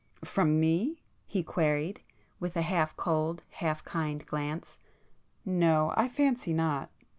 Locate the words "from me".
0.25-1.03